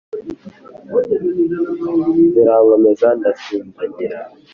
zirankomeza 2.31 3.07
ndasindagira. 3.17 4.19